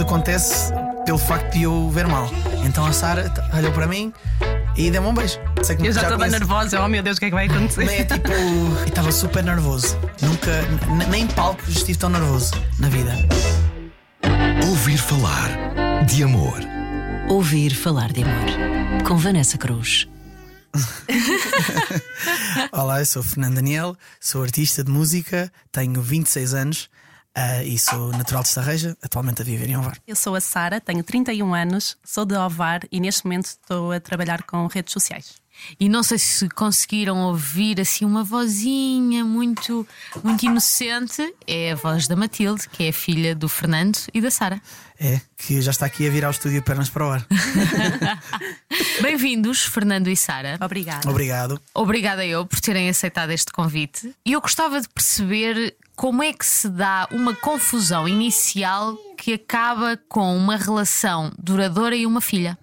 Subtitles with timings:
[0.00, 0.72] tudo acontece
[1.04, 2.28] pelo facto de eu ver mal.
[2.64, 4.12] Então a Sara olhou para mim
[4.76, 5.38] e deu-me um beijo.
[5.62, 6.30] Sei que Eu já conheço.
[6.30, 7.84] nervosa, oh meu Deus, o que é que vai acontecer?
[7.84, 8.28] Nem é tipo.
[8.86, 9.98] e estava super nervoso.
[10.22, 10.50] Nunca,
[11.10, 13.12] nem em palco estive tão nervoso na vida.
[14.68, 15.50] Ouvir falar
[16.06, 16.58] de amor.
[17.28, 19.02] Ouvir falar de amor.
[19.06, 20.08] Com Vanessa Cruz.
[22.72, 26.88] Olá, eu sou o Fernando Daniel, sou artista de música, tenho 26 anos
[27.34, 29.98] ah, e sou natural de Estarreja, atualmente a viver em Ovar.
[30.06, 34.00] Eu sou a Sara, tenho 31 anos, sou de Ovar e neste momento estou a
[34.00, 35.40] trabalhar com redes sociais.
[35.78, 39.86] E não sei se conseguiram ouvir assim uma vozinha muito,
[40.22, 41.34] muito inocente.
[41.46, 44.60] É a voz da Matilde, que é a filha do Fernando e da Sara.
[44.98, 47.26] É, que já está aqui a vir ao estúdio pernas para o ar.
[49.00, 50.58] Bem-vindos, Fernando e Sara.
[50.60, 51.08] Obrigada.
[51.08, 51.60] Obrigado.
[51.74, 54.14] Obrigada eu por terem aceitado este convite.
[54.24, 59.98] E eu gostava de perceber como é que se dá uma confusão inicial que acaba
[60.08, 62.56] com uma relação duradoura e uma filha.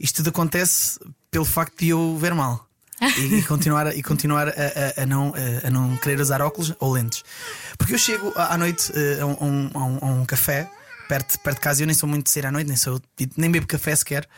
[0.00, 0.98] Isto tudo acontece
[1.30, 2.66] pelo facto de eu ver mal.
[3.00, 4.50] E, e continuar, e continuar a,
[4.98, 5.32] a- a não,
[5.64, 7.22] a, não querer usar óculos ou lentes.
[7.78, 10.68] Porque eu chego à noite eh, a, um, um- um café
[11.08, 13.00] perto, perto de casa e eu nem sou muito de sair à noite, nem, sou,
[13.36, 14.28] nem bebo café sequer.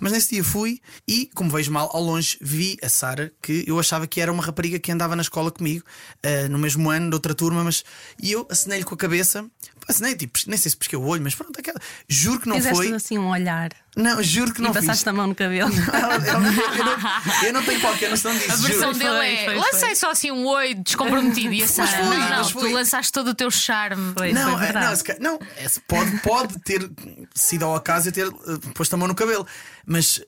[0.00, 3.78] Mas nesse dia fui e, como vejo mal, ao longe vi a Sara, que eu
[3.78, 5.84] achava que era uma rapariga que andava na escola comigo,
[6.22, 7.84] eh, no mesmo ano, de outra turma, mas.
[8.22, 9.44] E eu acenei-lhe com a cabeça,
[9.88, 11.78] acenei, tipo, nem sei se pesquei o olho, mas pronto, aquela.
[12.08, 12.92] Juro que não Fizeste foi.
[12.94, 14.84] assim um olhar Não, juro que e não fiz.
[14.84, 15.70] passaste a mão no cabelo.
[15.92, 18.52] Ela- ela- eu, não, eu não tenho qualquer noção disso.
[18.52, 18.98] A versão juro.
[18.98, 19.96] dele Foi, é: foi, lancei foi.
[19.96, 21.88] só assim um oi descomprometido e a Sara.
[21.88, 24.12] foi, não, não, mas tu lançaste todo o teu charme.
[24.16, 25.02] Foi, Não, foi é, verdade.
[25.20, 26.90] não, não é, se pode, pode ter
[27.34, 28.32] sido ao acaso eu ter eh,
[28.74, 29.46] posto a mão no cabelo,
[29.86, 30.20] mas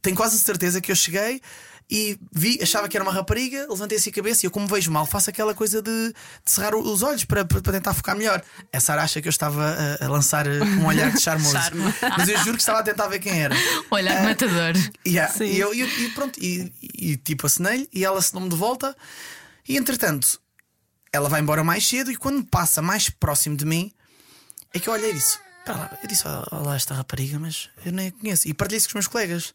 [0.00, 1.40] tenho quase certeza que eu cheguei
[1.90, 4.90] e vi, achava que era uma rapariga, levantei assim a cabeça e eu, como vejo
[4.90, 6.14] mal, faço aquela coisa de, de
[6.50, 8.42] cerrar os olhos para, para, tentar focar melhor.
[8.72, 9.62] A Sara acha que eu estava
[10.00, 11.82] a, a lançar eh, um olhar de charmoso, Charme.
[12.16, 13.54] mas eu juro que estava a tentar ver quem era.
[13.90, 14.72] Olhar matador.
[15.06, 15.44] Yeah, Sim.
[15.44, 18.96] E, eu, e, e pronto, e, e tipo acenei e ela assinou-me de volta.
[19.68, 20.40] E entretanto,
[21.12, 23.92] ela vai embora mais cedo e quando passa mais próximo de mim,
[24.72, 25.14] é que eu olhei e
[25.64, 28.48] Pá, lá, eu disse, olha lá esta rapariga, mas eu nem a conheço.
[28.48, 29.54] E partilhei isso com os meus colegas.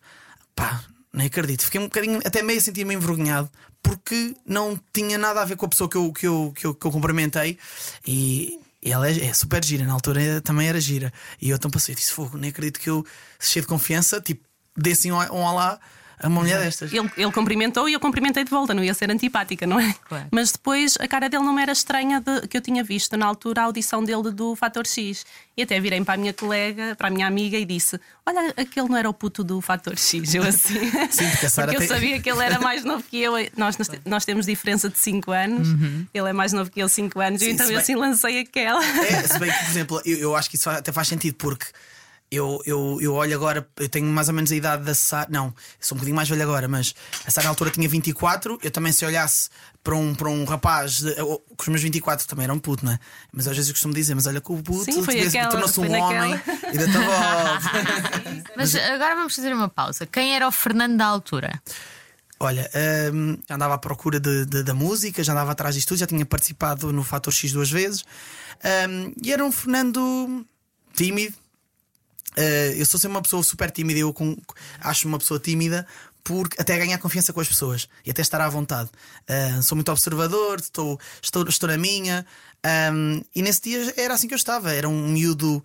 [0.55, 1.63] Pá, nem acredito.
[1.63, 3.49] Fiquei um bocadinho, até meio a sentir-me envergonhado,
[3.81, 6.73] porque não tinha nada a ver com a pessoa que eu, que eu, que eu,
[6.73, 7.57] que eu cumprimentei.
[8.05, 8.59] E.
[8.83, 11.11] ela é, é super gira, na altura também era gira.
[11.41, 13.05] E eu então passei, disse: Fogo, nem acredito que eu,
[13.39, 14.43] cheio de confiança, tipo,
[14.75, 15.79] dê assim um, um olá
[16.19, 16.91] a uma mulher destas.
[16.91, 19.93] Ele, ele cumprimentou e eu cumprimentei de volta, não ia ser antipática, não é?
[20.07, 20.25] Claro.
[20.31, 23.61] Mas depois a cara dele não era estranha de- que eu tinha visto na altura
[23.61, 25.25] a audição dele do Fator X.
[25.55, 28.87] E até virei para a minha colega, para a minha amiga e disse: Olha, aquele
[28.89, 30.33] não era o puto do Fator X.
[30.35, 30.79] Eu assim.
[31.09, 33.33] Sim, porque Sara eu sabia que ele era mais novo que eu.
[33.57, 35.67] Nós, nós, nós temos diferença de 5 anos,
[36.13, 38.39] ele é mais novo que eu 5 anos, Sim, e então eu bem- assim lancei
[38.39, 38.83] aquela.
[38.85, 41.65] É, se bem que, por exemplo, eu, eu acho que isso até faz sentido porque
[42.29, 45.27] eu, eu, eu olho agora, eu tenho mais ou menos a idade da Sara.
[45.29, 46.93] Não, sou um bocadinho mais velho agora, mas
[47.25, 48.59] a Sara na altura tinha 24.
[48.61, 49.49] Eu também, se olhasse
[49.83, 52.83] para um, para um rapaz de- eu- com os meus 24, também era um puto,
[52.85, 52.99] não é?
[53.31, 54.83] Mas às vezes eu costumo dizer, mas olha que o puto
[55.51, 56.73] tornou-se um homem naquela.
[56.73, 58.43] e da tua.
[58.57, 60.05] Mas agora vamos fazer uma pausa.
[60.05, 61.61] Quem era o Fernando da altura?
[62.39, 62.69] Olha,
[63.13, 66.05] hum, já andava à procura de- de- da música, já andava atrás disto tudo, já
[66.07, 68.03] tinha participado no Fator X duas vezes.
[68.89, 70.45] Hum, e era um Fernando
[70.95, 71.35] tímido.
[72.37, 74.37] Uh, eu sou sempre uma pessoa super tímida, eu com-
[74.81, 75.87] acho uma pessoa tímida
[76.23, 78.89] porque até ganhar confiança com as pessoas e até estar à vontade.
[79.29, 82.25] Uh, sou muito observador, estou, estou, estou na minha.
[82.93, 84.73] Um, e nesse dia era assim que eu estava.
[84.73, 85.63] Era um miúdo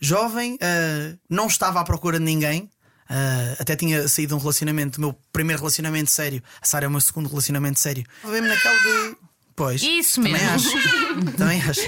[0.00, 2.68] jovem, uh, não estava à procura de ninguém.
[3.08, 6.42] Uh, até tinha saído de um relacionamento, o meu primeiro relacionamento sério.
[6.60, 8.04] A Sara é o meu segundo relacionamento sério.
[8.24, 9.16] Vem-me naquele de.
[9.60, 9.82] Pois.
[9.82, 10.54] Isso também mesmo.
[10.54, 10.72] Acho.
[11.36, 11.82] também acho.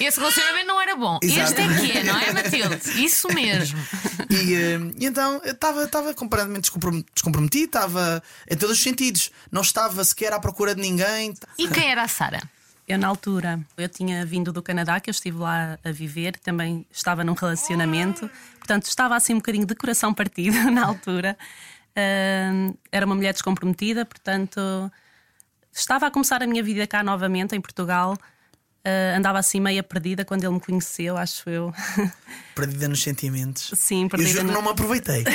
[0.00, 1.18] Esse relacionamento não era bom.
[1.22, 1.60] Exato.
[1.60, 3.04] Este é que é, não é, Matilde?
[3.04, 3.78] Isso mesmo.
[4.30, 9.30] E, eh, e então eu estava completamente descomprom- descomprometido, estava em todos os sentidos.
[9.52, 11.34] Não estava sequer à procura de ninguém.
[11.58, 12.40] E quem era a Sara?
[12.88, 16.86] Eu, na altura, eu tinha vindo do Canadá, que eu estive lá a viver, também
[16.90, 21.36] estava num relacionamento, portanto, estava assim um bocadinho de coração partido na altura.
[21.94, 24.90] Ahm, era uma mulher descomprometida, portanto,
[25.72, 28.16] estava a começar a minha vida cá novamente, em Portugal.
[28.84, 31.72] Ah, andava assim meia perdida quando ele me conheceu, acho eu.
[32.54, 33.70] Perdida nos sentimentos.
[33.76, 35.24] Sim, Eu perdida juro que no- não me aproveitei.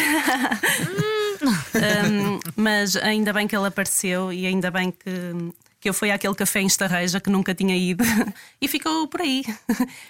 [1.43, 5.11] Um, mas ainda bem que ele apareceu e ainda bem que,
[5.81, 8.01] que eu fui àquele café em Estarreja que nunca tinha ido
[8.61, 9.43] e ficou por aí.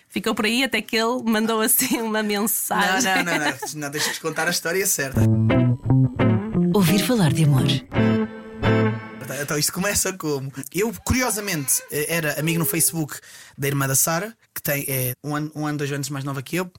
[0.09, 3.15] Ficou por aí até que ele mandou assim uma Não, mensagem.
[3.23, 3.53] não, não, não.
[3.75, 5.21] Não deixas contar a história certa.
[6.75, 7.63] Ouvir falar de amor.
[9.41, 10.51] Então isto começa como?
[10.73, 13.19] Eu, curiosamente, eh, era amigo no Facebook
[13.57, 16.41] da irmã da Sara, que tem é, um, ano, um ano, dois anos mais nova
[16.41, 16.71] que eu.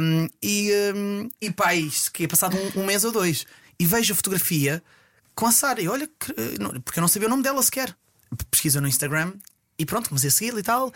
[0.00, 3.46] Um, e, um, e pá, isto que é passado um, um, mês ou dois.
[3.78, 4.82] E vejo a fotografia
[5.34, 5.80] com a Sara.
[5.80, 6.32] E olha, que,
[6.84, 7.94] porque eu não sabia o nome dela sequer.
[8.50, 9.32] Pesquisa no Instagram
[9.78, 10.92] e pronto, comecei a seguir e tal.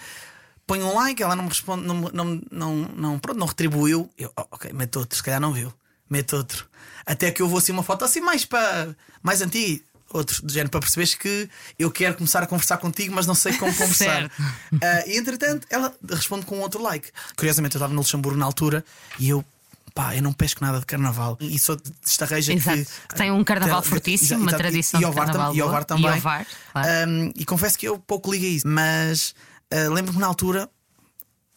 [0.66, 4.10] Ponho um like, ela não me responde, não, não, não, não, pronto, não retribuiu.
[4.16, 5.72] Eu, oh, ok, meto outro, se calhar não viu.
[6.08, 6.68] Meto outro.
[7.06, 9.82] Até que eu vou assim uma foto assim mais para mais antiga
[10.14, 13.52] outro do género para perceberes que eu quero começar a conversar contigo, mas não sei
[13.54, 14.26] como conversar.
[14.26, 14.30] uh,
[15.06, 17.10] e entretanto, ela responde com outro like.
[17.36, 18.84] Curiosamente, eu estava no Luxemburgo na altura
[19.18, 19.44] e eu.
[19.92, 23.44] Pá, eu não pesco nada de carnaval e sou desta reja que, que, tem um
[23.44, 26.06] carnaval tem, fortíssimo, uma tradição e, e, de carnaval e Ovar também.
[26.06, 26.88] E, Ovar, claro.
[27.08, 29.36] um, e confesso que eu pouco liguei isso, mas
[29.72, 30.68] uh, lembro-me na altura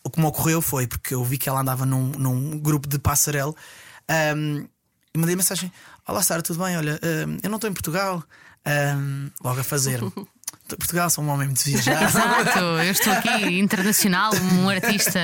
[0.03, 2.99] o que me ocorreu foi porque eu vi que ela andava num, num grupo de
[2.99, 3.55] passarela
[4.35, 4.67] um,
[5.17, 5.71] e mandei mensagem:
[6.07, 6.77] Olá, Sara, tudo bem?
[6.77, 8.23] Olha, um, eu não estou em Portugal.
[8.65, 9.99] Um, logo a fazer.
[10.67, 12.03] Portugal sou um homem muito viajado.
[12.05, 15.19] Exato, eu estou aqui internacional, um artista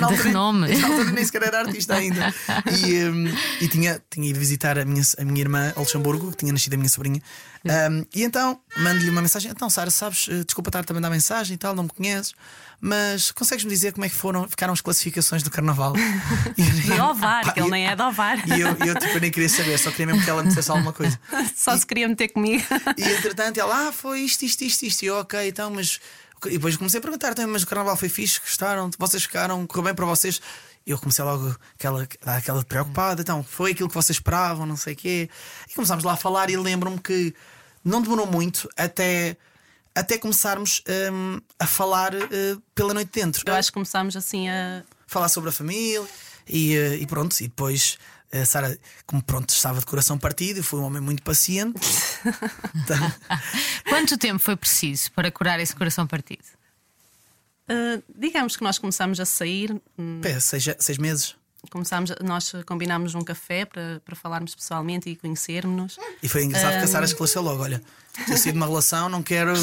[0.00, 0.78] não, de renome.
[0.78, 2.32] Na altura nem sequer era artista ainda.
[2.70, 3.26] E, um,
[3.60, 6.74] e tinha, tinha ido visitar a minha, a minha irmã a Luxemburgo, que tinha nascido
[6.74, 7.20] a minha sobrinha.
[7.64, 11.10] Um, e então mando-lhe uma mensagem: Então, Sara, sabes, eh, desculpa estar também a dar
[11.10, 12.32] mensagem e tal, não me conheces.
[12.80, 15.94] Mas consegues-me dizer como é que foram, ficaram as classificações do carnaval?
[16.54, 18.38] De Ovar, que ele nem é de Ovar.
[18.48, 20.92] E eu, eu tipo, nem queria saber, só queria mesmo que ela me dissesse alguma
[20.92, 21.18] coisa.
[21.56, 22.64] Só e, se queria meter comigo.
[22.96, 25.02] E entretanto ela, ah, foi isto, isto, isto, isto.
[25.02, 26.00] E eu, ok, então, mas.
[26.46, 28.90] E depois comecei a perguntar, então, mas o carnaval foi fixe, gostaram?
[28.98, 30.40] Vocês ficaram, correu bem para vocês?
[30.86, 34.96] eu comecei logo aquela, aquela preocupada, então foi aquilo que vocês esperavam, não sei o
[34.96, 35.28] quê.
[35.68, 37.34] E começámos lá a falar e lembro-me que
[37.84, 39.36] não demorou muito até
[39.96, 43.42] até começarmos um, a falar uh, pela noite dentro.
[43.46, 46.06] Eu acho que começámos assim a falar sobre a família
[46.46, 47.34] e, uh, e pronto.
[47.40, 47.98] E depois
[48.30, 51.80] a Sara, como pronto, estava de coração partido, fui um homem muito paciente.
[52.84, 53.12] então...
[53.88, 56.44] Quanto tempo foi preciso para curar esse coração partido?
[57.68, 59.74] Uh, digamos que nós começámos a sair.
[59.98, 61.34] Hum, Pé, seis, seis meses
[61.70, 65.98] começámos, nós combinámos um café para, para falarmos pessoalmente e conhecermos-nos.
[66.22, 66.78] E foi engraçado um...
[66.78, 67.82] que a Sara esclareceu logo: olha,
[68.24, 69.54] ter sido uma relação, não quero,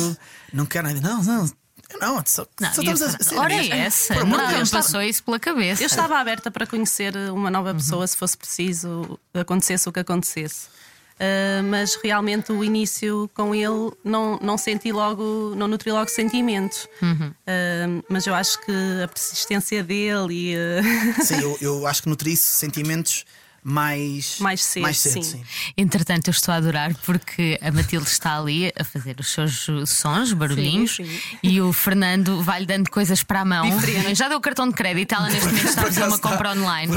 [0.51, 1.01] não quero nada.
[1.01, 1.51] Não, não.
[1.99, 4.15] Não, só, não, só estamos a ser Ora, é essa.
[4.15, 5.81] Por não, Deus, passou isso pela cabeça.
[5.81, 8.07] Eu estava aberta para conhecer uma nova pessoa uhum.
[8.07, 10.67] se fosse preciso, acontecesse o que acontecesse.
[11.13, 16.87] Uh, mas realmente o início com ele não, não senti logo, não nutri logo sentimentos.
[17.01, 17.29] Uhum.
[17.29, 18.71] Uh, mas eu acho que
[19.03, 20.55] a persistência dele e.
[20.55, 21.23] Uh...
[21.23, 23.25] Sim, eu, eu acho que nutri sentimentos
[23.63, 24.83] mais, mais cedo.
[24.83, 25.37] Mais cedo sim.
[25.37, 25.43] sim.
[25.77, 30.33] Entretanto, eu estou a adorar porque a Matilde está ali a fazer os seus sons,
[30.33, 31.37] barulhinhos, sim, sim.
[31.41, 33.69] e o Fernando vai-lhe dando coisas para a mão.
[33.79, 34.15] Diferente.
[34.15, 36.93] Já deu o cartão de crédito, ela neste momento está a fazer uma compra online.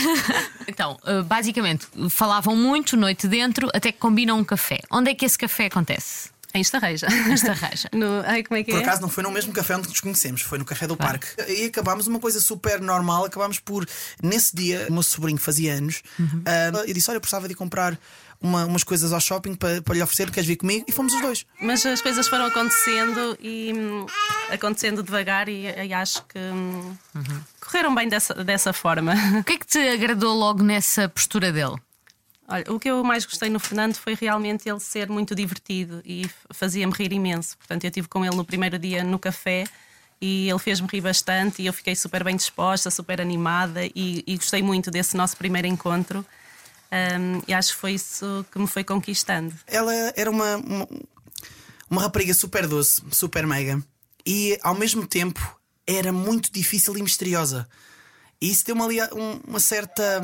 [0.66, 4.80] então, eh, basicamente, falavam muito noite dentro até que combinam um café.
[4.90, 6.30] Onde é que esse café acontece?
[6.54, 7.06] Em Estarreja.
[7.08, 7.88] Em Estarreja.
[7.94, 8.82] no, ai, como é que por é?
[8.82, 11.28] acaso não foi no mesmo café onde nos conhecemos, foi no café do parque.
[11.48, 13.24] E acabámos uma coisa super normal.
[13.24, 13.86] Acabámos por,
[14.22, 16.42] nesse dia, o meu sobrinho fazia anos uhum.
[16.46, 17.98] uh, e disse: Olha, eu precisava de comprar
[18.40, 20.84] uma, umas coisas ao shopping para, para lhe oferecer, queres vir comigo?
[20.88, 21.46] E fomos os dois.
[21.60, 24.06] Mas as coisas foram acontecendo e hum,
[24.50, 27.40] acontecendo devagar, e, e acho que hum, uhum.
[27.60, 29.14] correram bem dessa, dessa forma.
[29.38, 31.76] O que é que te agradou logo nessa postura dele?
[32.50, 36.28] Olha, o que eu mais gostei no Fernando foi realmente ele ser muito divertido e
[36.50, 37.56] fazia-me rir imenso.
[37.56, 39.64] Portanto, eu estive com ele no primeiro dia no café
[40.20, 44.36] e ele fez-me rir bastante e eu fiquei super bem disposta, super animada e, e
[44.36, 46.26] gostei muito desse nosso primeiro encontro.
[46.90, 49.54] Um, e acho que foi isso que me foi conquistando.
[49.64, 50.88] Ela era uma, uma,
[51.88, 53.80] uma rapariga super doce, super mega
[54.26, 55.40] e ao mesmo tempo
[55.86, 57.68] era muito difícil e misteriosa.
[58.40, 58.98] E isso deu-me ali
[59.46, 60.20] uma certa.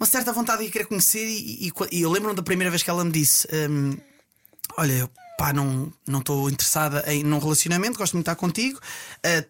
[0.00, 1.26] Uma certa vontade de querer conhecer.
[1.26, 3.98] E, e, e eu lembro-me da primeira vez que ela me disse: um,
[4.78, 8.80] Olha, eu pá, não estou interessada em num relacionamento, gosto muito de estar contigo.
[9.18, 9.46] Uh,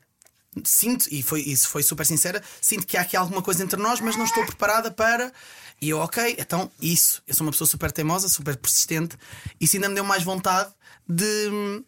[0.64, 4.00] sinto, e foi, isso foi super sincera, sinto que há aqui alguma coisa entre nós,
[4.00, 5.32] mas não estou preparada para.
[5.80, 7.22] E eu, ok, então isso.
[7.28, 9.16] Eu sou uma pessoa super teimosa, super persistente,
[9.60, 10.70] e isso ainda me deu mais vontade
[11.08, 11.48] de.
[11.48, 11.84] Hum,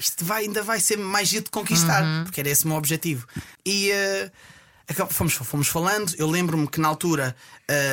[0.00, 2.24] isto vai, ainda vai ser mais giro de conquistar, uhum.
[2.24, 3.26] porque era esse o meu objetivo.
[3.64, 3.90] E.
[3.90, 4.55] Uh,
[4.94, 6.14] fomos, fomos falando.
[6.16, 7.34] Eu lembro-me que na altura,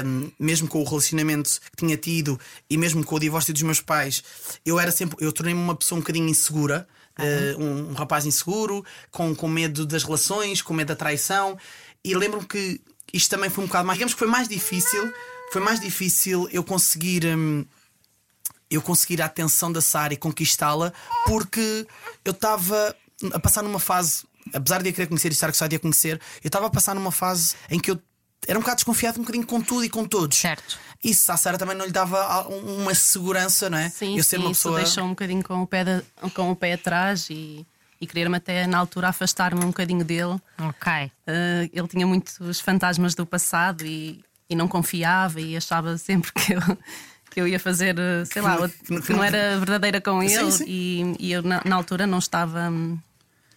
[0.06, 3.82] um, mesmo com o relacionamento que tinha tido e mesmo com o divórcio dos meus
[3.82, 4.24] pais,
[4.66, 6.88] eu era sempre, eu tornei-me uma pessoa um bocadinho insegura.
[7.20, 7.26] Uhum.
[7.26, 11.58] Uh, um, um, rapaz inseguro, com, com medo das relações, com medo da traição.
[12.04, 12.82] E lembro-me que
[13.14, 13.98] isto também foi um bocado mais.
[13.98, 15.14] Digamos que foi mais difícil.
[15.52, 17.26] Foi mais difícil eu conseguir.
[17.26, 17.66] Um,
[18.70, 20.92] eu conseguir a atenção da Sara e conquistá-la
[21.28, 21.86] porque
[22.26, 22.96] eu estava
[23.32, 24.24] a passar numa fase
[24.54, 26.94] apesar de a querer conhecer e estar gostado de a conhecer, eu estava a passar
[26.96, 28.02] numa fase em que eu
[28.48, 30.38] era um bocado desconfiado um bocadinho com tudo e com todos.
[30.38, 30.78] Certo.
[31.04, 33.90] Isso à Sara também não lhe dava uma segurança, não é?
[33.90, 34.80] Sim, eu ser sim, uma isso pessoa.
[34.80, 37.66] deixou um bocadinho com o pé, de- com o pé atrás e,
[38.02, 40.38] e querer-me até na altura afastar-me um bocadinho dele.
[40.60, 40.92] Ok.
[41.28, 46.54] Eh, ele tinha muitos fantasmas do passado e, e não confiava e achava sempre que
[46.54, 46.62] eu,
[47.32, 48.58] que eu ia fazer, eh, sei lá,
[49.06, 50.66] Que não- era verdadeira com Sim, ele sim.
[50.68, 52.98] E, e eu na, na altura não estava, hum,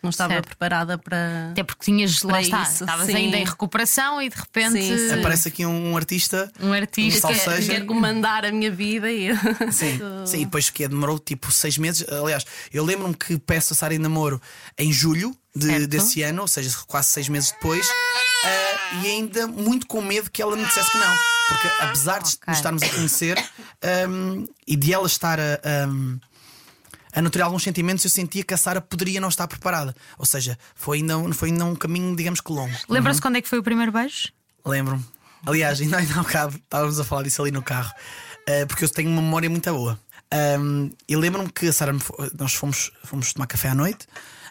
[0.06, 0.46] não estava Certo.
[0.46, 1.50] preparada para.
[1.50, 3.14] Até porque tinhas, lá está, isso, estavas sim.
[3.14, 5.18] ainda em recuperação e de repente Sim, sim.
[5.20, 6.50] Aparece aqui um, um artista.
[6.60, 7.28] um artista.
[7.28, 9.28] Um Quer, quer comandar a minha vida e.
[9.72, 12.06] Sim, sim, e depois que demorou tipo seis meses.
[12.08, 14.40] Aliás, eu lembro-me que peço a Sara em namoro
[14.78, 17.86] em julho de- desse ano, ou seja, quase seis meses depois,
[18.44, 21.16] ah, e ainda muito com medo que ela me dissesse que não.
[21.48, 22.38] Porque apesar de Ok.
[22.48, 23.38] nos estarmos a conhecer
[23.82, 25.60] ahm, e de ela estar a.
[25.64, 26.18] ahm,
[27.16, 29.96] a nutrir alguns sentimentos, eu sentia que a Sara poderia não estar preparada.
[30.18, 32.76] Ou seja, foi ainda, um- foi ainda um caminho, digamos que longo.
[32.88, 34.28] Lembra-se quando é que foi o primeiro beijo?
[34.64, 35.04] Lembro-me.
[35.46, 37.92] Aliás, ainda, ainda há bocado estávamos a falar disso ali no carro,
[38.46, 39.98] eh, porque eu tenho uma memória muito boa.
[40.60, 41.92] Um, e lembro-me que a Sara,
[42.38, 44.06] nós fomos, fomos tomar café à noite,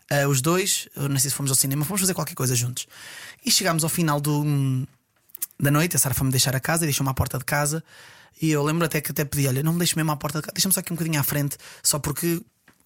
[0.09, 2.87] eh, os dois, eu não sei se fomos ao cinema, fomos fazer qualquer coisa juntos.
[3.45, 4.87] E chegámos ao final do,
[5.59, 7.83] da noite, a Sara foi-me deixar a casa e deixou-me à porta de casa.
[8.41, 10.43] E eu lembro até que até pedi: olha, não me deixe mesmo à porta de
[10.43, 12.41] casa, deixa-me só aqui um bocadinho à frente, só porque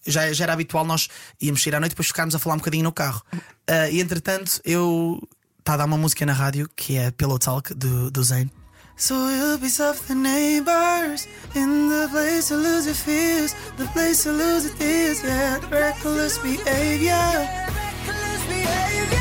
[0.06, 1.08] já, já era habitual nós
[1.42, 3.22] íamos sair à noite e depois ficarmos a falar um bocadinho no carro.
[3.68, 5.20] Ah, e entretanto, eu
[5.60, 8.50] está a dar uma música na rádio que é Pillow Talk do, do Zayn.
[8.98, 11.26] So you'll be soft neighbors
[11.56, 14.70] in the place to lose your fears, the place to lose
[15.24, 17.16] yeah, reckless behavior.
[17.16, 19.20] reckless behavior.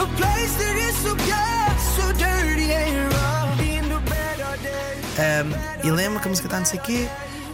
[0.00, 3.30] A place that is so pure, so dirty and raw.
[5.20, 7.08] Um, e lembro que a música está não sei o quê,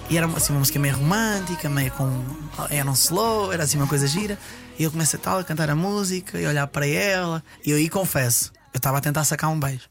[0.09, 2.25] e era assim, uma música meio romântica, meio com.
[2.71, 4.39] Era um slow, era assim uma coisa gira.
[4.79, 7.77] E eu começo a tal a cantar a música e olhar para ela, e eu
[7.77, 9.85] aí confesso, eu estava a tentar sacar um beijo.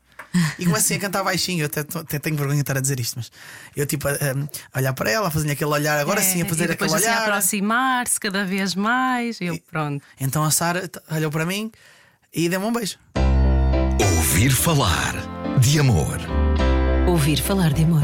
[0.60, 3.00] E começo assim a cantar baixinho, eu até, até tenho vergonha de estar a dizer
[3.00, 3.32] isto, mas
[3.76, 4.12] eu tipo a,
[4.74, 6.94] a olhar para ela, a fazer aquele olhar, agora sim a É, fazer e depois
[6.94, 7.30] aquele assim a olhar.
[7.30, 9.40] aproximar-se cada vez mais.
[9.42, 10.04] E eu, pronto.
[10.20, 11.72] Então a Sara olhou para mim
[12.34, 12.98] e deu-me um beijo.
[14.18, 15.14] Ouvir falar
[15.60, 16.18] de amor.
[17.08, 18.04] Ouvir falar de amor.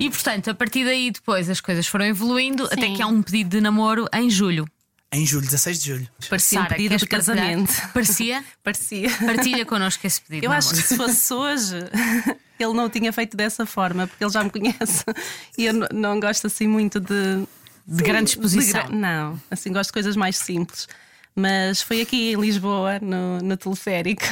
[0.00, 2.94] E portanto, a partir daí depois as coisas foram evoluindo até Sim.
[2.96, 4.66] que há um pedido de namoro em julho.
[5.12, 6.08] Em julho, 16 de julho.
[6.28, 7.36] Parecia um Sara, pedido queres de partilhar?
[7.36, 7.92] casamento.
[7.92, 8.44] Parecia?
[8.62, 9.10] Parecia.
[9.10, 10.44] Partilha connosco esse pedido.
[10.46, 10.88] Eu de acho que namoro.
[10.88, 11.76] se fosse hoje,
[12.58, 15.04] ele não o tinha feito dessa forma, porque ele já me conhece
[15.58, 17.44] e eu não gosto assim muito de.
[17.86, 18.86] De grande exposição.
[18.86, 20.86] gra- Não, assim gosto de coisas mais simples.
[21.34, 24.24] Mas foi aqui em Lisboa, no, no teleférico.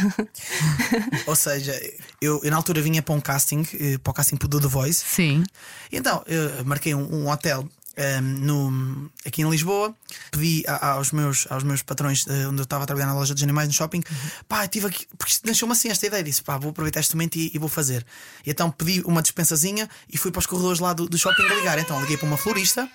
[1.26, 1.72] Ou seja,
[2.20, 5.04] eu, eu na altura vinha para um casting, eh, para o casting do The Voice.
[5.06, 5.44] Sim.
[5.90, 9.94] E então, eu marquei um, um hotel ehm, no, aqui em Lisboa,
[10.30, 13.34] pedi a- aos, meus, aos meus patrões eh, onde eu estava a trabalhar na loja
[13.34, 14.02] de animais no shopping,
[14.48, 17.36] pá, tive aqui, porque isto deixou-me assim esta ideia, disse, pá, vou aproveitar este momento
[17.36, 18.04] e, e vou fazer.
[18.44, 21.54] E então pedi uma dispensazinha e fui para os corredores lá do, do shopping a
[21.54, 21.78] ligar.
[21.78, 22.88] Então liguei para uma florista,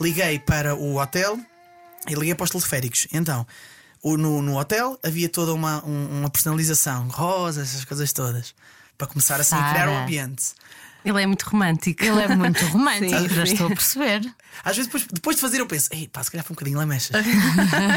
[0.00, 1.38] liguei para o hotel
[2.08, 3.06] e liguei para os teleféricos.
[3.12, 3.46] Então.
[4.04, 8.54] No, no hotel havia toda uma, um- uma personalização, rosas, essas coisas todas,
[8.96, 10.02] para começar assim a criar o Sara.
[10.04, 10.44] ambiente.
[11.04, 12.04] Ele é muito romântico.
[12.04, 14.20] Ele é muito romântico, Sim, já estou a perceber.
[14.62, 16.78] Às vezes, depois, depois de fazer, eu penso, ei, pá, se calhar foi um bocadinho
[16.78, 17.16] lamechas.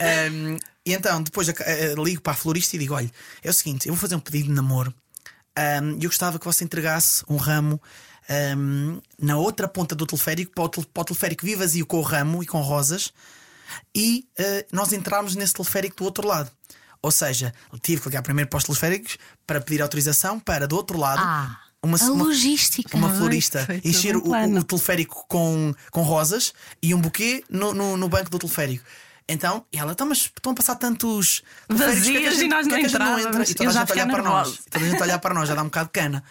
[0.00, 3.10] Um, e então, depois eu, eh, ligo para a florista e digo: olha,
[3.42, 4.94] é o seguinte, eu vou fazer um pedido de namoro
[5.82, 7.80] um, e eu gostava que você entregasse um ramo
[8.56, 11.98] um, na outra ponta do teleférico, para o, tel- para o teleférico vir vazio com
[11.98, 13.12] o ramo e com rosas,
[13.94, 16.50] e eh, nós entrarmos nesse teleférico do outro lado.
[17.02, 20.98] Ou seja, tive que ligar primeiro para os teleféricos para pedir autorização para do outro
[20.98, 21.22] lado.
[21.24, 22.94] Ah, uma, logística.
[22.96, 27.42] uma Ai, florista todo encher um o, o- teleférico com, com rosas e um buquê
[27.48, 28.84] no, no, no banco do teleférico.
[29.26, 32.68] Então, e ela, então, mas estão a passar tantos Vazios é que e nós porque
[32.68, 33.26] é não que a gente entrávamos?
[33.26, 33.42] entra?
[33.50, 34.58] E toda a gente olhar para nós.
[34.68, 36.24] Toda a gente olhar para nós, já dá um bocado de cana.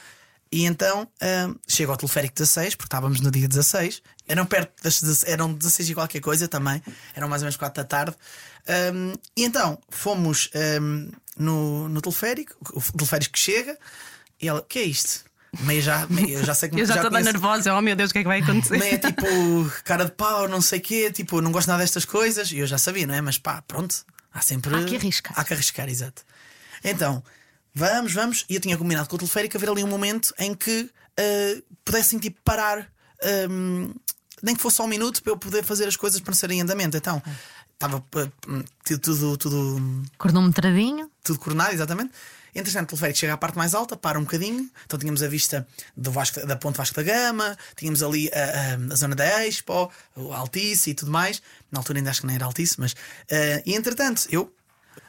[0.51, 1.07] E então
[1.47, 5.53] um, chego ao teleférico 16, porque estávamos no dia 16, eram perto das 16, eram
[5.53, 6.81] 16 e qualquer coisa também,
[7.15, 8.15] eram mais ou menos 4 da tarde.
[8.93, 10.49] Um, e então fomos
[10.81, 13.77] um, no, no teleférico, o teleférico que chega,
[14.41, 15.23] e ela, o que é isto?
[15.61, 18.13] Meio já, meio, eu já sei como Eu já estou nervosa, oh meu Deus, o
[18.13, 18.77] que é que vai acontecer?
[18.77, 19.25] meio tipo
[19.83, 22.67] cara de pau, não sei o quê, tipo, não gosto nada destas coisas, e eu
[22.67, 23.21] já sabia, não é?
[23.21, 24.03] Mas pá, pronto,
[24.33, 24.75] há sempre.
[24.75, 25.33] Há que arriscar.
[25.35, 26.23] Há que arriscar, exato.
[26.83, 27.23] Então,
[27.73, 30.89] vamos, vamos, e eu tinha combinado com o teleférico haver ali um momento em que
[31.17, 32.87] ah, pudessem tipo parar,
[33.23, 33.91] ahm,
[34.41, 36.59] nem que fosse só um minuto para eu poder fazer as coisas para não serem
[36.59, 36.95] em andamento.
[36.97, 37.21] Então,
[37.73, 38.63] estava ah, hum,
[39.01, 41.09] tudo, tudo, Cronometradinho.
[41.23, 42.11] tudo coordenado, exatamente.
[42.55, 44.67] Entretanto, o teleférico chega à parte mais alta, para um bocadinho.
[44.85, 48.39] Então tínhamos a vista do Vasco, da Ponte Vasco da Gama, tínhamos ali a,
[48.73, 51.43] a- a zona da Expo, o Altice e tudo mais.
[51.71, 52.95] Na altura ainda acho que não era Altice, mas.
[53.29, 54.51] eh, e entretanto, eu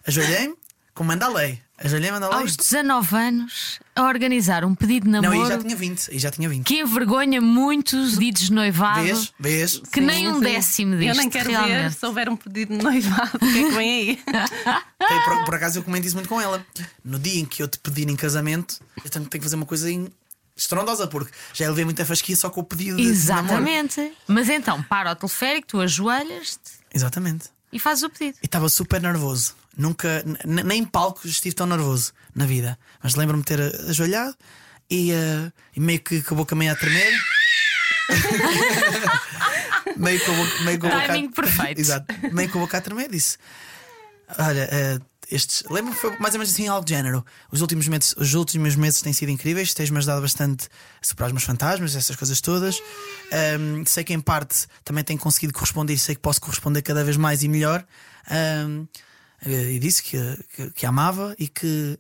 [0.07, 0.55] ajoelhei-me,
[0.93, 1.63] como manda a lei.
[1.83, 6.11] Aos 19 anos, a organizar um pedido de Não, namoro aí já tinha 20.
[6.11, 6.65] Aí já tinha 20.
[6.67, 9.03] que envergonha muitos pedidos de noivado.
[9.03, 9.33] Vês?
[9.41, 9.83] Vês?
[9.91, 10.41] Que nem um Sim.
[10.41, 11.09] décimo disto.
[11.09, 11.95] Eu nem quero ver realmente.
[11.99, 13.31] se houver um pedido de noivado.
[13.37, 14.17] O que é que vem aí?
[14.27, 16.65] Tem- por, por acaso eu comento isso muito com ela.
[17.03, 19.67] No dia em que eu te pedir em casamento, eu tenho, tenho que fazer uma
[19.67, 20.09] coisa em-
[20.57, 23.55] estrondosa, porque já levei muita fasquia só com o pedido de- de namoro.
[23.55, 24.13] Exatamente.
[24.29, 27.47] Mas então, para o teleférico, tu ajoelhas-te Exatamente.
[27.73, 28.37] e fazes o pedido.
[28.43, 29.55] E estava super nervoso.
[29.81, 32.79] Nunca, nem em palco estive tão nervoso na vida.
[33.03, 34.37] Mas lembro-me de ter ajoelhado
[34.91, 37.15] e, eh, e meio que com a boca meio a tremer.
[39.97, 41.81] meio com a boca, meio com a boca perfeito.
[41.81, 42.15] Exato.
[42.31, 43.39] Meio com a boca a tremer disse:
[44.39, 44.99] Olha, eh,
[45.31, 45.63] estes.
[45.71, 47.25] Lembro-me que foi mais ou menos assim algo de género.
[47.51, 50.69] Os últimos meses, os últimos meses têm sido incríveis, tens-me ajudado bastante
[51.01, 52.83] a superar os meus fantasmas, essas coisas todas.
[53.33, 57.03] Ahm, sei que em parte também tenho conseguido corresponder e sei que posso corresponder cada
[57.03, 57.83] vez mais e melhor.
[58.29, 59.10] Ahm, eh,
[59.47, 60.19] e disse que,
[60.55, 61.99] que, que amava e que.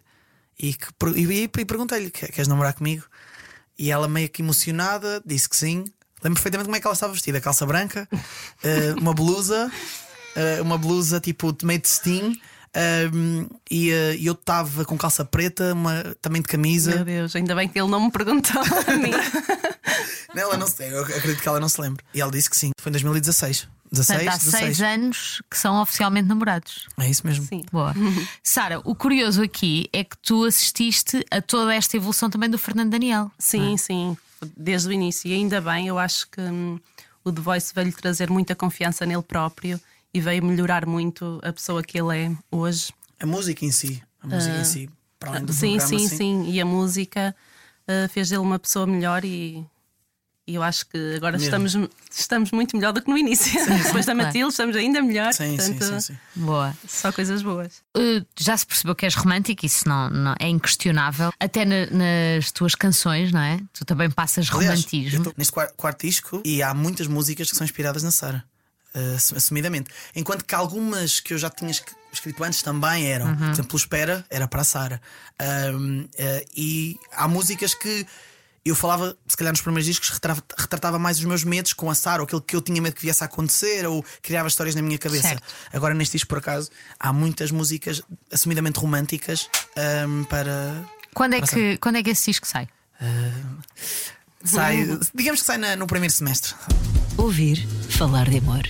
[0.59, 3.05] E, que, e, e, perguntei-lhe: "Que- Queres namorar comigo?
[3.79, 5.85] E ela, meio que emocionada, disse que sim.
[6.23, 8.07] Lembro perfeitamente como é que ela estava vestida: calça branca,
[8.63, 9.73] eh, uma blusa,
[10.37, 12.35] eh, uma blusa tipo meio de steam.
[12.75, 16.95] Ehm, e e eu estava com calça preta, uma, também de camisa.
[16.97, 19.11] Meu Deus, ainda bem que ele não me perguntou a mim.
[20.35, 22.05] Não, ela não se, eu acredito que ela não se lembra.
[22.15, 22.71] E ela disse que sim.
[22.81, 23.69] Foi em 2016.
[23.93, 24.65] 16, Portanto, há 16.
[24.65, 26.87] seis anos que são oficialmente namorados.
[27.00, 27.45] É isso mesmo.
[27.47, 27.65] Sim.
[27.73, 27.93] Boa.
[28.43, 32.91] Sara, o curioso aqui é que tu assististe a toda esta evolução também do Fernando
[32.91, 33.33] Daniel.
[33.37, 34.17] Sim, sim,
[34.57, 35.29] desde o início.
[35.29, 36.79] E ainda bem, eu acho que hum,
[37.25, 39.81] o The Voice veio-lhe trazer muita confiança nele próprio
[40.12, 42.93] e veio melhorar muito a pessoa que ele é hoje.
[43.21, 44.02] A música em si.
[44.23, 44.90] A música em si.
[45.19, 46.50] Para além do Ah, sim, programa, sim, sim.
[46.50, 47.35] E a música
[47.88, 49.64] uh, fez dele uma pessoa melhor e.
[50.47, 51.45] e eu acho que agora Mesmo.
[51.67, 53.52] estamos, estamos muito melhor do que no início.
[53.85, 54.17] Depois da claro.
[54.29, 55.33] Matilde, estamos ainda melhor.
[55.35, 56.19] Sim, sim, portanto, sim, sim.
[56.35, 56.75] Boa.
[56.88, 57.83] Só coisas boas.
[57.97, 61.31] Uh, já se percebeu que és romântico, isso não, não- é inquestionável.
[61.38, 63.61] Até na- nas tuas canções, não é?
[63.75, 65.33] Tu também passas Aliás, romantismo.
[65.37, 68.43] neste quarto, quarto disco e há muitas músicas que são inspiradas na Sara.
[69.17, 69.91] Assu- assumidamente.
[70.15, 73.27] Enquanto que algumas que eu já tinha esc- escrito antes também eram.
[73.27, 73.37] Uhum.
[73.37, 75.01] Por exemplo, o Espera era para a Sara.
[75.39, 78.07] Ahm, eh, e há músicas que
[78.65, 81.95] eu falava, se calhar nos primeiros discos, retratava, retratava mais os meus medos com a
[81.95, 84.83] Sara, ou aquilo que eu tinha medo que viesse a acontecer, ou criava histórias na
[84.83, 85.29] minha cabeça.
[85.29, 85.43] Certo.
[85.73, 90.85] Agora, neste disco, por acaso, há muitas músicas assumidamente românticas ahm, para.
[91.15, 92.69] Quando, é para que, quando é que esse disco sai?
[94.45, 96.55] Sai, digamos que sai na- no primeiro semestre.
[97.17, 98.63] Ouvir falar de amor.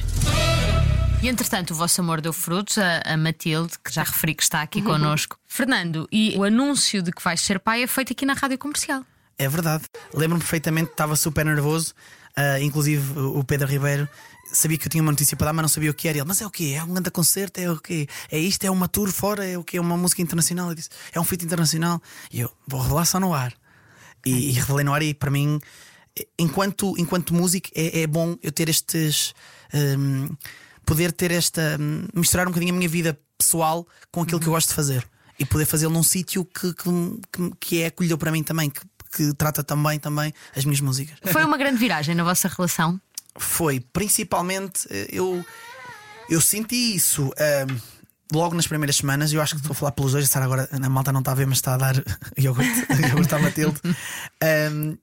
[1.23, 4.63] E entretanto, o vosso amor deu frutos, a, a Matilde, que já referi que está
[4.63, 5.37] aqui connosco.
[5.47, 9.05] Fernando, e o anúncio de que vais ser pai é feito aqui na rádio comercial.
[9.39, 9.85] É verdade.
[10.15, 11.95] Lembro-me perfeitamente, estava super nervoso.
[12.37, 14.09] ah, inclusive o Pedro Ribeiro
[14.53, 16.19] sabia que eu tinha uma notícia para dar, mas não sabia o que era.
[16.19, 16.75] Ele, mas é o quê?
[16.77, 17.61] É um grande concerto?
[17.61, 18.09] É o quê?
[18.31, 18.65] É isto?
[18.65, 19.47] É uma tour fora?
[19.47, 19.77] É o quê?
[19.77, 20.71] É uma música internacional?
[20.71, 22.01] Eu disse, é um feito internacional.
[22.33, 23.53] E eu vou revelar só no ar.
[24.27, 25.59] E, e revelei no ar e para mim,
[26.39, 29.35] enquanto, enquanto músico, é, é bom eu ter estes.
[29.75, 30.29] hum,
[30.85, 31.77] poder ter esta.
[31.81, 35.07] hum, misturar um bocadinho a minha vida pessoal com aquilo que eu gosto de fazer.
[35.39, 36.91] E poder fazê-lo num sítio que, que,
[37.59, 38.81] que- é acolhedor para mim também, que,
[39.17, 41.17] que trata também, também as minhas músicas.
[41.33, 43.01] Foi uma grande viragem na vossa relação.
[43.39, 45.43] Foi, principalmente, eh, eu,
[46.29, 47.25] eu senti isso.
[47.29, 47.81] hum,
[48.33, 50.25] Logo nas primeiras semanas, eu acho que estou a falar pelos dois.
[50.25, 51.95] A Sara agora, a malta não está a ver, mas está a dar
[52.39, 52.71] iogurte,
[53.11, 53.81] iogurte à Matilde.
[54.73, 54.97] Hum,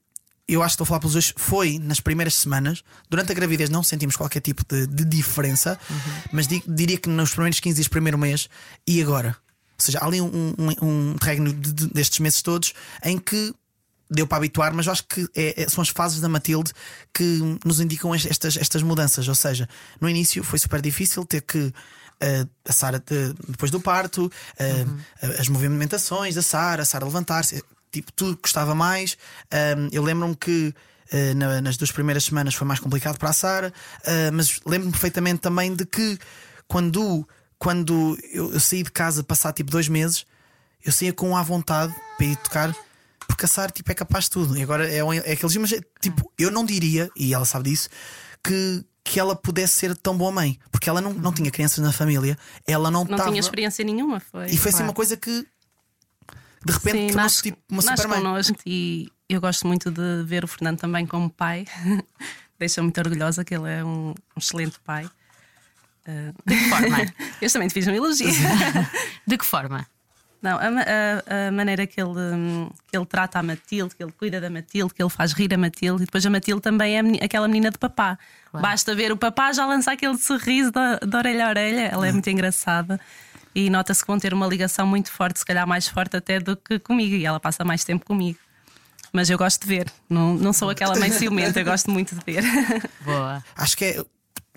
[0.46, 1.34] eu acho que estou a falar pelos dois.
[1.36, 2.82] Foi nas primeiras semanas.
[3.10, 5.78] Durante a gravidez não sentimos qualquer tipo de, de diferença,
[6.32, 8.48] mas di- diria que nos primeiros 15 dias, primeiro mês
[8.86, 9.36] e agora.
[9.78, 12.72] Ou seja, há ali um, um, um regno de- de- destes meses todos
[13.04, 13.54] em que
[14.10, 16.72] deu para habituar, mas eu acho que é- é- são as fases da Matilde
[17.12, 19.28] que nos indicam es- estas, estas mudanças.
[19.28, 19.68] Ou seja,
[20.00, 21.70] no início foi super difícil ter que.
[22.20, 24.84] Eh, a Sara de- depois do parto, eh,
[25.38, 29.16] as movimentações da Sara, a Sara levantar-se, tipo, tudo custava mais.
[29.92, 30.74] Eu lembro-me que
[31.10, 33.72] eh, na- nas duas primeiras semanas foi mais complicado para a Sara,
[34.04, 36.18] eh, mas lembro-me perfeitamente também de que
[36.66, 37.26] quando,
[37.58, 40.26] quando eu, eu saí de casa passar tipo dois meses,
[40.84, 42.76] eu saía com à vontade para ir tocar.
[43.26, 44.56] Porque a Sara tipo, é capaz de tudo.
[44.56, 47.88] E agora é, é aqueles mas é, tipo, eu não diria, e ela sabe disso,
[48.44, 50.58] que, que ela pudesse ser tão boa mãe.
[50.70, 53.30] Porque ela não, não tinha crianças na família, ela não Não estava.
[53.30, 54.46] tinha experiência nenhuma, foi.
[54.46, 54.84] E foi assim Claro.
[54.90, 55.46] uma coisa que
[56.64, 58.18] de repente Sim, tornou-se nasce, tipo uma nasce super mãe.
[58.22, 61.64] connosco e eu gosto muito de ver o Fernando também como pai.
[62.58, 65.08] Deixa-me muito orgulhosa que ele é um, um excelente pai.
[66.06, 66.32] Ah,
[66.70, 66.96] Forma.
[67.40, 68.28] eu também te fiz um elogio.
[69.26, 69.86] De que forma?
[70.40, 74.12] Não, a, a- a maneira que ele, hum, que ele trata a Matilde, que ele
[74.12, 77.00] cuida da Matilde, que ele faz rir a Matilde, e depois a Matilde também é
[77.00, 78.16] a meni- aquela menina de papá.
[78.62, 82.12] Basta ver o papá já lançar aquele sorriso da, de orelha a orelha, ela é
[82.12, 83.00] muito engraçada.
[83.54, 86.56] e nota-se que vão ter uma ligação muito forte, se calhar mais forte até do
[86.56, 88.38] que comigo, e ela passa mais tempo comigo.
[89.12, 92.20] Mas eu gosto de ver, não, não sou aquela mãe ciumenta, eu gosto muito de
[92.24, 92.44] ver.
[93.02, 93.42] Boa.
[93.56, 94.04] Acho que é.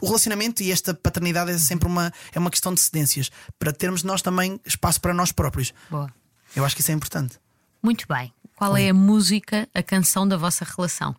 [0.02, 4.04] O relacionamento e esta paternidade é sempre uma, é uma questão de cedências para termos
[4.04, 5.74] nós também espaço para nós próprios.
[5.90, 6.12] Boa.
[6.56, 7.40] Eu acho que isso é importante.
[7.82, 8.34] Muito bem.
[8.56, 11.16] Qual é a música, a canção da vossa relação?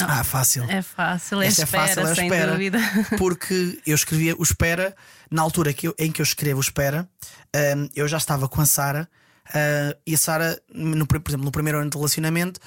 [0.00, 0.62] Ah, fácil.
[0.70, 2.52] É fácil, é Esta espera, é fácil, é sem espera.
[2.52, 2.78] dúvida.
[3.18, 4.94] Porque eu escrevia o Espera,
[5.28, 7.08] na altura que eu- em que eu escrevo o Espera,
[7.76, 9.08] hum, eu já estava com a Sara
[9.52, 10.60] ah, e a Sara,
[11.08, 12.60] por exemplo, no primeiro ano de relacionamento,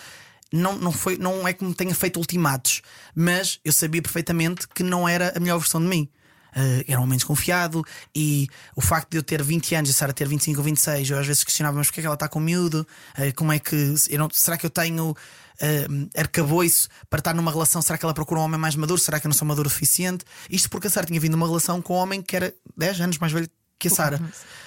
[0.52, 2.82] não, não, foi, não é que me tenha feito ultimatos,
[3.16, 6.10] mas eu sabia perfeitamente que não era a melhor versão de mim.
[6.54, 7.82] Ah, era um homem desconfiado
[8.14, 11.10] e o facto de eu ter 20 anos e a Sara ter 25 ou 26,
[11.10, 12.86] eu às vezes questionava, mas porquê é que ela está com miúdo?
[13.16, 13.76] Ah, como é que.
[14.18, 17.82] Não, será que eu tenho uh, arcabouço para estar numa relação?
[17.82, 19.00] Será que ela procura um homem mais maduro?
[19.00, 20.26] Será que eu não sou maduro o suficiente?
[20.50, 23.18] Isto porque a Sara tinha vindo numa relação com um homem que era 10 anos
[23.18, 24.20] mais velho que a Sara.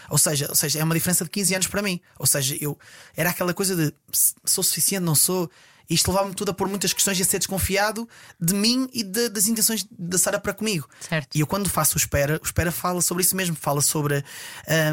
[0.09, 2.01] Ou seja, ou seja, é uma diferença de 15 anos para mim.
[2.19, 2.79] Ou seja, eu
[3.15, 5.51] era aquela coisa de "S- sou suficiente, não sou.
[5.89, 8.09] Isto levava-me tudo a pôr muitas questões e a ser desconfiado
[8.41, 10.89] de mim e de- das intenções da Sara para comigo.
[11.01, 11.35] Certo.
[11.37, 13.55] E eu, quando faço o Espera, o Espera fala sobre isso mesmo.
[13.55, 14.25] Fala sobre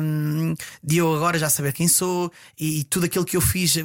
[0.01, 3.75] hum, de eu agora já saber quem sou e, tudo aquilo que eu fiz,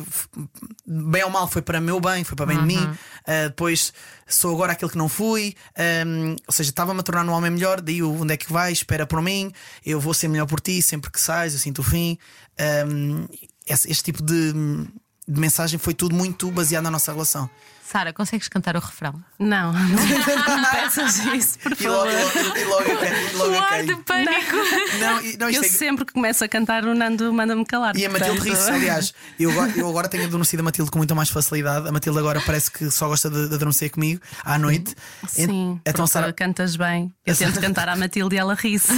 [0.86, 2.96] bem ou mal, foi para meu bem, foi para bem de mim.
[3.26, 3.92] Ah, depois
[4.26, 5.54] sou agora aquele que não fui.
[6.06, 7.80] hum, ou seja, estava-me a tornar um homem melhor.
[7.80, 8.78] Daí o onde é que vais?
[8.78, 9.52] Espera por mim.
[9.84, 11.52] Eu vou ser melhor por ti sempre que sais.
[11.52, 12.18] Eu sinto o fim.
[13.68, 14.52] Esse, este tipo de,
[15.28, 17.48] de mensagem foi tudo muito baseado na nossa relação.
[17.84, 19.14] Sara, consegues cantar o refrão?
[19.38, 19.98] Não, não
[20.72, 22.56] peças isso, por E logo, favor.
[22.58, 23.96] e logo, e logo eu caí.
[24.04, 24.56] pânico!
[24.98, 27.96] Não, e- não, Eu é- sempre que começo a cantar, o Nando manda-me calar.
[27.96, 29.14] E a Matilde ri-se, aliás.
[29.38, 31.88] Eu, agora- eu agora tenho adormecido a Matilde com muita mais facilidade.
[31.88, 34.92] A Matilde agora parece que só gosta de, de adormecer comigo à noite.
[35.28, 37.14] Sim, então, Sara, cantas bem.
[37.24, 38.90] Eu tento cantar à Matilde e ela ri-se.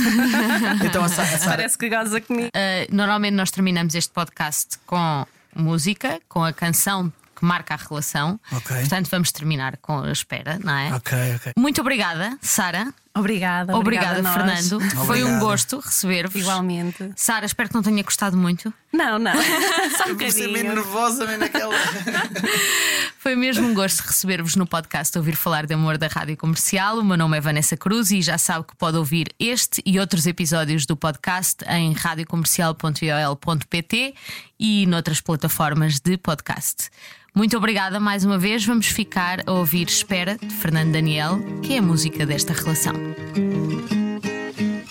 [0.83, 2.49] então a Sara, Parece que goza comigo.
[2.49, 8.41] Uh, normalmente nós terminamos este podcast com música, com a canção que marca a relação.
[8.51, 8.77] Ok.
[8.81, 10.93] Portanto, vamos terminar com a espera, não é?
[10.95, 11.53] Ok, ok.
[11.57, 12.93] Muito obrigada, Sara.
[13.19, 14.57] Obrigada, Obrigada, obrigada.
[14.57, 14.81] Fernando.
[15.07, 16.41] Foi um gosto receber-vos.
[16.41, 17.11] Igualmente.
[17.17, 18.73] Sara, espero que não tenha gostado muito.
[18.93, 19.33] Não, não.
[19.97, 20.75] Só um Eu comecei meio bocadinho.
[20.77, 21.75] nervosa, meio naquela.
[23.19, 26.99] Foi mesmo um gosto receber-vos no podcast Ouvir Falar de Amor da Rádio Comercial.
[26.99, 30.25] O meu nome é Vanessa Cruz e já sabe que pode ouvir este e outros
[30.27, 34.15] episódios do podcast em radiocomercial.iol.pt
[34.59, 36.89] e noutras plataformas de podcast.
[37.35, 38.65] Muito obrigada mais uma vez.
[38.65, 42.95] Vamos ficar a ouvir Espera de Fernando Daniel, que é a música desta relação.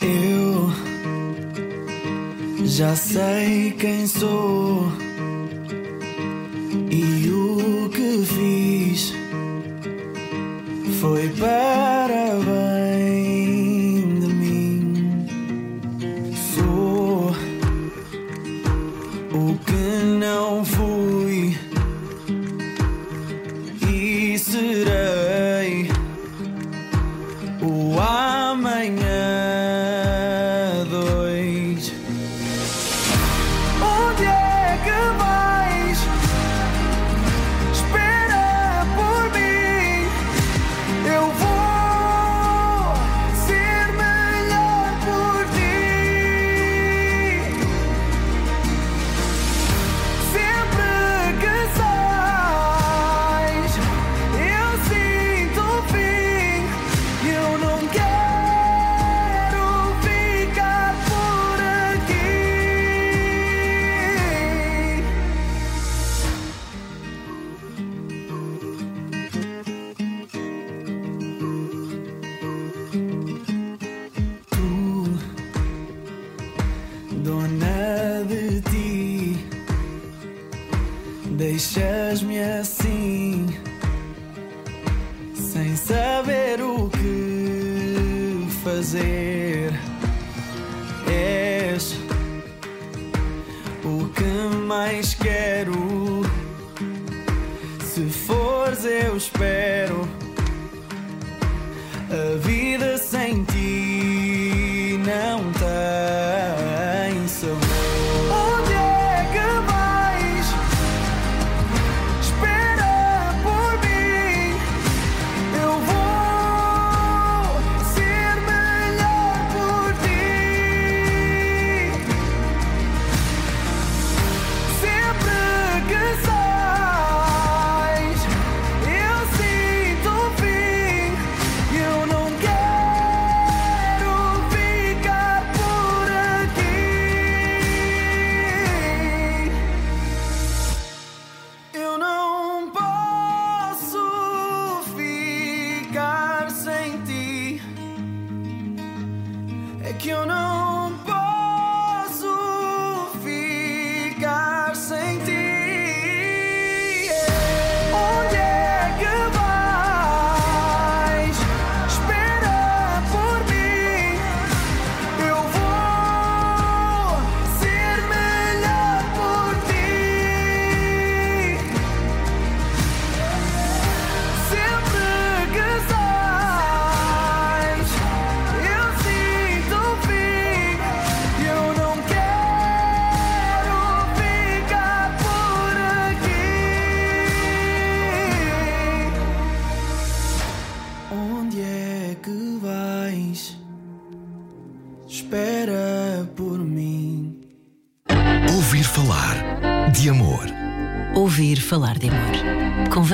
[0.01, 0.69] Eu
[2.65, 4.91] já sei quem sou
[6.89, 9.13] e o que fiz
[10.99, 12.26] foi para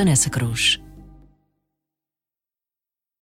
[0.03, 0.81] Vanessa Cruz.